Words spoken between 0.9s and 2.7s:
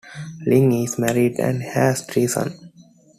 married and has three sons.